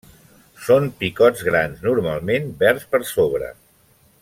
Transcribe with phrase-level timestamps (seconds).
[0.67, 3.53] Són picots grans, normalment verds per sobre.